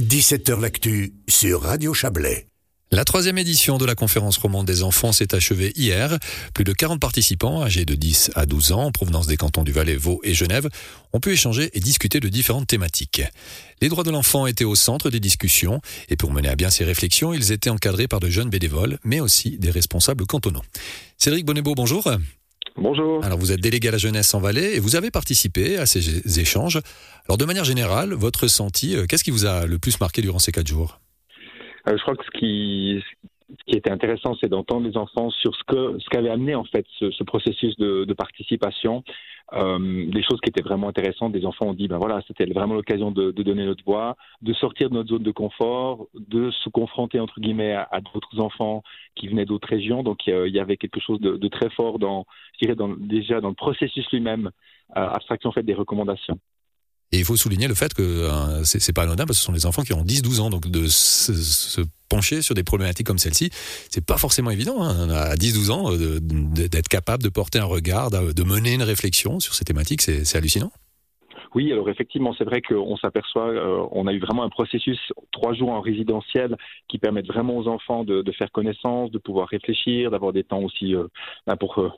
[0.00, 2.46] 17h L'actu sur Radio Chablais.
[2.90, 6.18] La troisième édition de la conférence romande des enfants s'est achevée hier.
[6.54, 9.72] Plus de 40 participants, âgés de 10 à 12 ans, en provenance des cantons du
[9.72, 10.68] Valais, Vaud et Genève,
[11.12, 13.22] ont pu échanger et discuter de différentes thématiques.
[13.82, 16.84] Les droits de l'enfant étaient au centre des discussions, et pour mener à bien ces
[16.84, 20.62] réflexions, ils étaient encadrés par de jeunes bénévoles, mais aussi des responsables cantonaux.
[21.18, 22.10] Cédric Bonnebeau, bonjour.
[22.76, 23.24] Bonjour.
[23.24, 26.40] Alors vous êtes délégué à la jeunesse en Valais et vous avez participé à ces
[26.40, 26.80] échanges.
[27.28, 30.38] Alors de manière générale, votre ressenti, euh, qu'est-ce qui vous a le plus marqué durant
[30.38, 31.00] ces quatre jours?
[31.88, 33.02] Euh, je crois que ce qui,
[33.58, 36.64] ce qui était intéressant, c'est d'entendre les enfants sur ce que ce qu'avait amené en
[36.64, 39.02] fait ce, ce processus de, de participation.
[39.52, 41.32] Euh, des choses qui étaient vraiment intéressantes.
[41.32, 44.52] Des enfants ont dit, ben voilà, c'était vraiment l'occasion de, de, donner notre voix, de
[44.52, 48.84] sortir de notre zone de confort, de se confronter entre guillemets à, d'autres enfants
[49.16, 50.04] qui venaient d'autres régions.
[50.04, 53.40] Donc il y avait quelque chose de, de, très fort dans, je dirais, dans, déjà
[53.40, 54.50] dans le processus lui-même,
[54.96, 56.38] euh, abstraction faite des recommandations.
[57.12, 59.52] Et il faut souligner le fait que euh, c'est pas anodin parce que ce sont
[59.52, 63.50] les enfants qui ont 10-12 ans, donc de se, pencher sur des problématiques comme celle-ci,
[63.52, 68.10] c'est pas forcément évident hein, à 10-12 ans euh, d'être capable de porter un regard,
[68.10, 70.72] de mener une réflexion sur ces thématiques, c'est hallucinant.
[71.54, 74.98] Oui, alors effectivement, c'est vrai qu'on s'aperçoit, euh, on a eu vraiment un processus
[75.32, 76.56] trois jours en résidentiel
[76.88, 80.94] qui permettent vraiment aux enfants de, faire connaissance, de pouvoir réfléchir, d'avoir des temps aussi
[81.46, 81.90] ben pour euh,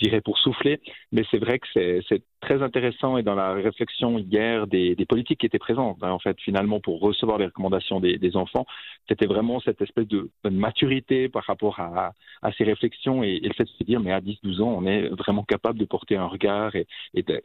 [0.00, 0.80] dirais pour souffler,
[1.12, 5.46] mais c'est vrai que c'est très intéressant et dans la réflexion hier des, politiques qui
[5.46, 8.66] étaient présentes, hein, en fait, finalement, pour recevoir les recommandations des, enfants,
[9.08, 12.12] c'était vraiment cette espèce de, maturité par rapport à,
[12.58, 15.42] ces réflexions et, le fait de se dire, mais à 10-12 ans, on est vraiment
[15.44, 16.86] capable de porter un regard et,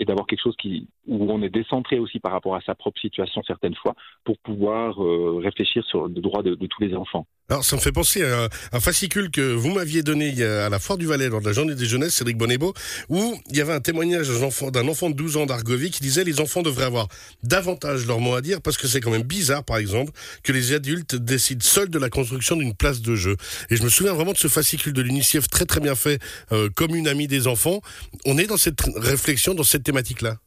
[0.06, 3.42] d'avoir quelque chose qui, où on est décentré aussi par rapport à sa propre situation
[3.48, 7.26] certaines fois pour pouvoir euh, réfléchir sur le droit de, tous les enfants.
[7.50, 10.98] Alors, ça me fait penser à un fascicule que vous m'aviez donné à la Foire
[10.98, 12.74] du Valais lors de la journée des jeunesses, Cédric Bonnebeau,
[13.10, 16.24] où il y avait un témoignage d'un enfant, enfant, de 12 ans d'Argovie qui disait
[16.24, 17.08] les enfants devraient avoir
[17.44, 20.12] davantage leur mot à dire parce que c'est quand même bizarre, par exemple,
[20.44, 23.38] que les adultes décident seuls de la construction d'une place de jeu.
[23.70, 26.20] Et je me souviens vraiment de ce fascicule de l'UNICEF très très bien fait,
[26.52, 27.82] euh, comme une amie des enfants.
[28.26, 30.38] On est dans cette réflexion, dans cette thématique-là.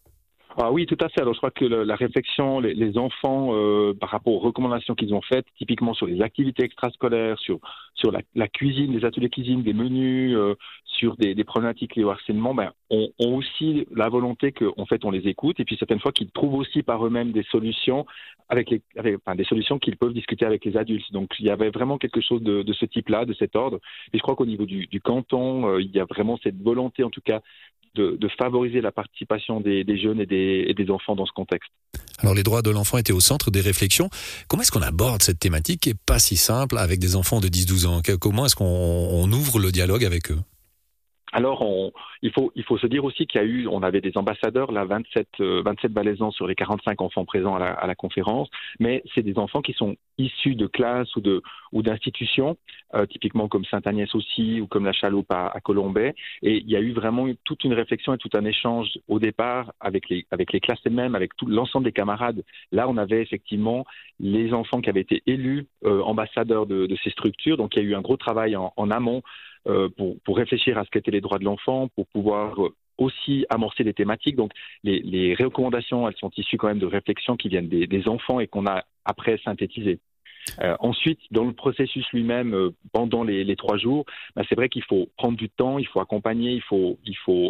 [0.59, 1.21] Ah oui, tout à fait.
[1.23, 5.15] Alors je crois que la réflexion, les, les enfants, euh, par rapport aux recommandations qu'ils
[5.15, 7.59] ont faites, typiquement sur les activités extrascolaires, sur
[7.95, 10.55] sur la, cuisine, les ateliers cuisine, des menus, euh,
[10.85, 15.05] sur des, des, problématiques liées au harcèlement, ben, ont, ont aussi la volonté qu'en fait
[15.05, 18.05] on les écoute et puis certaines fois qu'ils trouvent aussi par eux-mêmes des solutions
[18.49, 21.11] avec, les, avec enfin, des solutions qu'ils peuvent discuter avec les adultes.
[21.13, 23.79] Donc il y avait vraiment quelque chose de, de ce type-là, de cet ordre.
[24.13, 27.05] Et je crois qu'au niveau du, du canton, euh, il y a vraiment cette volonté,
[27.05, 27.41] en tout cas,
[27.95, 31.71] de, favoriser la participation des, jeunes et des, et des, enfants dans ce contexte.
[32.19, 34.09] Alors les droits de l'enfant étaient au centre des réflexions.
[34.49, 37.49] Comment est-ce qu'on aborde cette thématique qui est pas si simple avec des enfants de
[37.49, 38.03] 10-12 ans?
[38.21, 40.39] Comment est-ce qu'on ouvre le dialogue avec eux?
[41.33, 44.03] Alors, on, il, faut, il faut se dire aussi qu'il y a eu, on avait
[44.03, 47.87] des ambassadeurs, là, 27, euh, 27 valaisans sur les 45 enfants présents à la, à
[47.87, 48.49] la conférence,
[48.79, 52.59] mais c'est des enfants qui sont issus de classes ou de ou d'institutions,
[52.95, 56.15] euh, typiquement comme Sainte-Agnès aussi ou comme la Chaloupe à, à Colombay.
[56.43, 59.73] Et il y a eu vraiment toute une réflexion et tout un échange au départ
[59.81, 62.45] avec les avec les classes elles-mêmes, avec tout l'ensemble des camarades.
[62.73, 63.87] Là, on avait effectivement
[64.21, 67.57] les enfants qui avaient été élus euh, ambassadeurs de, de, ces structures.
[67.57, 69.23] Donc, il y a eu un gros travail en, en amont
[69.65, 72.59] pour, pour, réfléchir à ce qu'étaient les droits de l'enfant, pour pouvoir
[72.99, 74.37] aussi amorcer des thématiques.
[74.37, 74.53] Donc
[74.85, 78.67] les, recommandations, elles sont issues quand même de réflexions qui viennent des enfants et qu'on
[78.67, 80.01] a après synthétisées.
[80.61, 84.05] Euh, ensuite, dans le processus lui-même, euh, pendant les, trois jours,
[84.35, 86.99] bah, c'est vrai qu'il faut prendre du temps, il faut accompagner, il faut,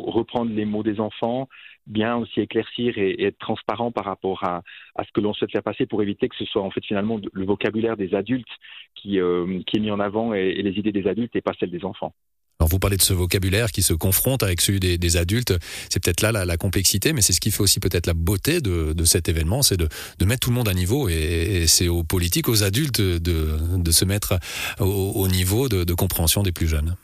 [0.02, 1.48] reprendre les mots des enfants,
[1.86, 4.62] bien aussi éclaircir et, être transparent par rapport à,
[5.04, 7.44] ce que l'on souhaite faire passer pour éviter que ce soit en fait finalement le
[7.44, 8.46] vocabulaire des adultes
[8.94, 11.84] qui, euh, est mis en avant et les idées des adultes et pas celles des
[11.84, 12.14] enfants.
[12.60, 15.52] Alors vous parlez de ce vocabulaire qui se confronte avec celui des, adultes.
[15.90, 19.04] C'est peut-être là la, complexité, mais c'est ce qui fait aussi peut-être la beauté de,
[19.04, 19.88] cet événement, c'est de,
[20.24, 21.08] mettre tout le monde à niveau.
[21.08, 24.38] Et, c'est aux politiques, aux adultes de, se mettre
[24.78, 26.96] au, au niveau de compréhension des plus jeunes.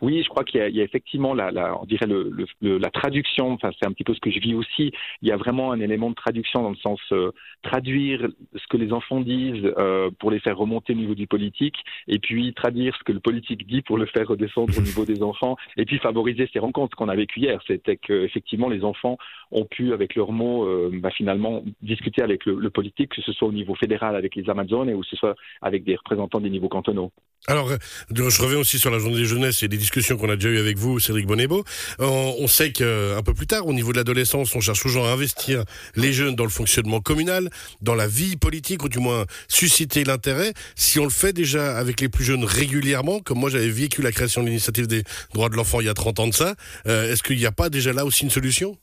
[0.00, 2.90] Oui, je crois qu'il y, y, a effectivement la, la on dirait le, le, la
[2.90, 3.52] traduction.
[3.52, 4.92] Enfin, c'est un petit peu ce que je vis aussi.
[5.22, 7.32] Il y a vraiment un élément de traduction dans le sens euh,
[7.62, 11.76] traduire ce que les enfants disent euh, pour les faire remonter au niveau du politique,
[12.06, 15.22] et puis traduire ce que le politique dit pour le faire redescendre au niveau des
[15.22, 17.60] enfants, et puis favoriser ces rencontres qu'on a vécues hier.
[17.66, 19.18] C'était que effectivement les enfants
[19.50, 23.32] ont pu, avec leurs mots, euh, bah, finalement discuter avec le, le, politique, que ce
[23.32, 26.50] soit au niveau fédéral avec les Amazones ou que ce soit avec des représentants des
[26.50, 27.12] niveaux cantonaux.
[27.46, 27.72] Alors,
[28.14, 30.58] je reviens aussi sur la journée des jeunesses et des discussions qu'on a déjà eues
[30.58, 31.64] avec vous, Cédric Bonnebeau.
[31.98, 35.12] On, on sait qu'un peu plus tard, au niveau de l'adolescence, on cherche toujours à
[35.12, 35.64] investir
[35.96, 37.48] les jeunes dans le fonctionnement communal,
[37.80, 40.52] dans la vie politique, ou du moins susciter l'intérêt.
[40.76, 44.12] Si on le fait déjà avec les plus jeunes régulièrement, comme moi j'avais vécu la
[44.12, 45.02] création de l'initiative des
[45.32, 46.54] droits de l'enfant il y a 30 ans de ça,
[46.86, 48.76] euh, est-ce qu'il n'y a pas déjà là aussi une solution?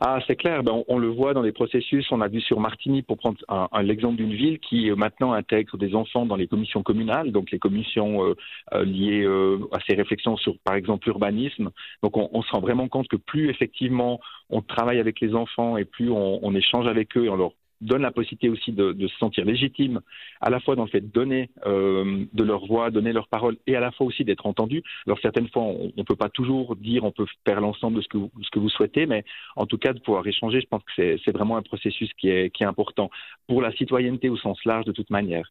[0.00, 0.62] Ah, c'est clair.
[0.62, 2.10] Ben, on, le voit dans les processus.
[2.10, 3.38] On a vu sur Martigny, pour prendre
[3.82, 7.58] l'exemple d'une ville qui euh, maintenant intègre des enfants dans les commissions communales, donc les
[7.58, 8.34] commissions euh,
[8.74, 9.26] euh, liées
[9.72, 11.70] à ces réflexions sur, par exemple, l'urbanisme.
[12.02, 15.84] Donc, on, se rend vraiment compte que plus effectivement on travaille avec les enfants et
[15.84, 19.18] plus on, on échange avec eux et on leur donne la possibilité aussi de, se
[19.18, 20.00] sentir légitime,
[20.40, 23.56] à la fois dans le fait de donner euh, de leur voix, donner leur parole,
[23.66, 24.82] et à la fois aussi d'être entendu.
[25.06, 28.08] Alors certaines fois, on ne peut pas toujours dire, on peut faire l'ensemble de ce
[28.08, 29.24] que, vous, souhaitez, mais
[29.56, 32.50] en tout cas, de pouvoir échanger, je pense que c'est vraiment un processus qui est,
[32.62, 33.10] important
[33.48, 35.50] pour la citoyenneté au sens large de toute manière.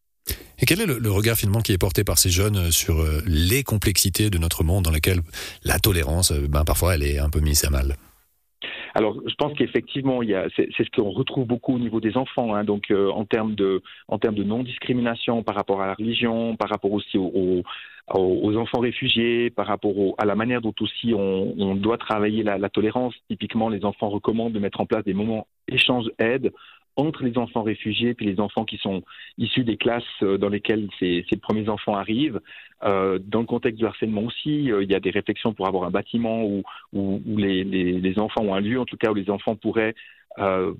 [0.58, 3.62] Et quel est le, regard finalement qui est porté par ces jeunes sur euh, les
[3.62, 5.20] complexités de notre monde dans lequel
[5.62, 7.96] la tolérance, euh, ben, parfois, elle est un peu mise à mal?
[8.94, 10.20] Alors, je pense qu'effectivement,
[10.56, 12.54] c'est, ce qu'on retrouve beaucoup au niveau des enfants.
[12.54, 16.56] Hein, donc, euh, en termes de, en termes de non-discrimination par rapport à la religion,
[16.56, 17.62] par rapport aussi aux,
[18.14, 22.58] aux, enfants réfugiés, par rapport à la manière dont aussi on, on doit travailler la,
[22.58, 23.14] la, tolérance.
[23.28, 26.52] Typiquement, les enfants recommandent de mettre en place des moments échange aide
[26.96, 29.02] entre les enfants réfugiés et les enfants qui sont
[29.38, 32.40] issus des classes euh, dans lesquelles ces, ces premiers enfants arrivent.
[32.84, 35.84] Euh, dans le contexte du harcèlement aussi, euh, il y a des réflexions pour avoir
[35.84, 36.62] un bâtiment où,
[36.92, 39.56] où, où les, les, les, enfants ont un lieu, en tout cas où les enfants
[39.56, 39.94] pourraient
[40.38, 40.74] euh,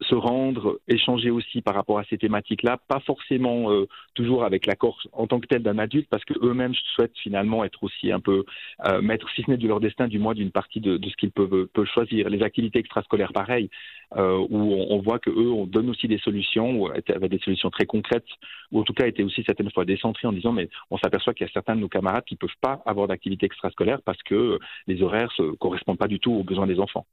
[0.00, 5.00] se rendre, échanger aussi par rapport à ces thématiques-là, pas forcément euh, toujours avec l'accord
[5.12, 8.44] en tant que tel d'un adulte, parce qu'eux-mêmes souhaitent finalement être aussi un peu
[8.86, 11.66] euh, si ce n'est de leur destin, du moins d'une partie de, ce qu'ils peuvent,
[11.66, 12.28] peuvent, choisir.
[12.28, 13.70] Les activités extrascolaires, pareil,
[14.16, 17.86] euh, où on, voit que eux, on donne aussi des solutions, avec des solutions très
[17.86, 18.26] concrètes,
[18.72, 21.46] ou en tout cas étaient aussi certaines fois décentrées en disant, mais on s'aperçoit qu'il
[21.46, 25.02] y a certains de nos camarades qui peuvent pas avoir d'activités extrascolaires parce que les
[25.02, 27.06] horaires ne correspondent pas du tout aux besoins des enfants.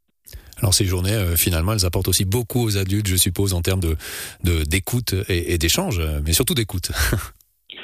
[0.58, 3.82] Alors ces journées, euh, finalement, elles apportent aussi beaucoup aux adultes, je suppose, en termes
[3.82, 3.98] de
[4.64, 6.92] d'écoute et, et d'échange, mais surtout d'écoute.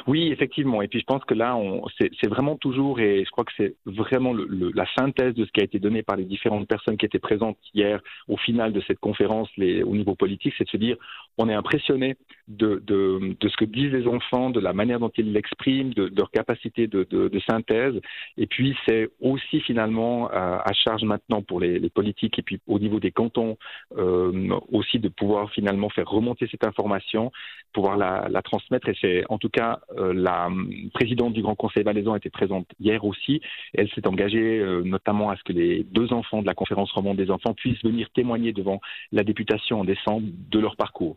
[0.07, 0.81] Oui, effectivement.
[0.81, 1.59] Et puis je pense que là,
[1.99, 5.51] c'est vraiment toujours, et je crois que c'est vraiment le, le, la synthèse de ce
[5.51, 8.81] qui a été donné par les différentes personnes qui étaient présentes hier au final de
[8.87, 10.95] cette conférence les, au niveau politique, c'est de se dire,
[11.37, 12.15] on est impressionné
[12.47, 16.07] de, de, de, ce que disent les enfants, de la manière dont ils l'expriment, de,
[16.07, 17.05] de, leur capacité de,
[17.49, 17.99] synthèse.
[18.37, 22.59] Et puis c'est aussi finalement à, à, charge maintenant pour les, les, politiques et puis
[22.67, 23.57] au niveau des cantons
[23.97, 27.31] euh, aussi de pouvoir finalement faire remonter cette information,
[27.73, 28.87] pouvoir la, la transmettre.
[28.89, 30.49] Et c'est en tout cas la
[30.93, 33.41] présidente du Grand Conseil valaisan était présente hier aussi.
[33.73, 37.17] Elle s'est engagée euh, notamment à ce que les deux enfants de la conférence romande
[37.17, 38.79] des enfants puissent venir témoigner devant
[39.11, 41.15] la députation en décembre de leur parcours.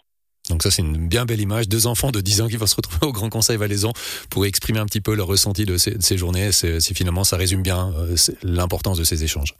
[0.48, 1.68] Donc ça, c'est une bien belle image.
[1.68, 3.92] Deux enfants de 10 ans qui vont se retrouver au Grand Conseil valaisan
[4.30, 6.50] pour exprimer un petit peu leur ressenti de ces, de ces journées.
[6.52, 9.54] C'est finalement, ça résume bien euh, l'importance de ces échanges.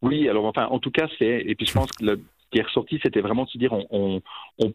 [0.00, 2.20] Oui, alors enfin, en tout cas, c'est et puis je pense que le,
[2.52, 4.20] qui est ressorti, c'était vraiment de se dire on,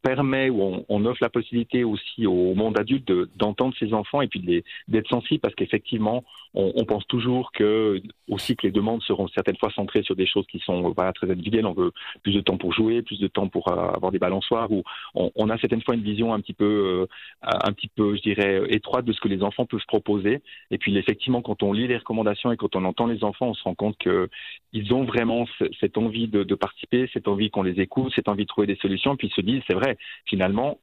[0.02, 4.28] permet ou on, on, offre la possibilité aussi au monde adulte d'entendre ses enfants et
[4.28, 6.24] puis d'être sensible parce qu'effectivement,
[6.60, 10.48] on, pense toujours que aussi que les demandes seront certaines fois centrées sur des choses
[10.48, 11.68] qui sont très individuelles.
[11.68, 11.92] On veut
[12.24, 14.72] plus de temps pour jouer, plus de temps pour euh, avoir des balançoires.
[14.72, 14.84] Ou
[15.14, 17.06] on, a certaines fois une vision un petit peu, euh,
[17.44, 20.42] un petit peu, je dirais, étroite de ce que les enfants peuvent proposer.
[20.72, 23.54] Et puis effectivement, quand on lit les recommandations et quand on entend les enfants, on
[23.54, 24.28] se rend compte que
[24.74, 25.46] ils ont vraiment
[25.80, 29.16] cette envie de, participer, cette envie qu'on les écoute, cette envie de trouver des solutions,
[29.16, 30.80] puis ils se disent, c'est vrai, finalement,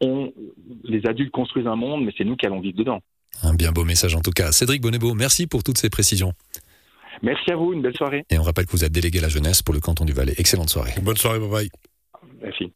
[0.00, 3.02] les adultes construisent un monde, mais c'est nous qui allons vivre dedans.
[3.42, 4.52] Un bien beau message en tout cas.
[4.52, 6.32] Cédric Bonnebeau, merci pour toutes ces précisions.
[7.22, 8.24] Merci à vous, une belle soirée.
[8.30, 10.34] Et on rappelle que vous êtes délégué à la jeunesse pour le canton du Valais.
[10.38, 10.94] Excellente soirée.
[11.02, 11.70] Bonne soirée, bye bye.
[12.42, 12.72] Merci.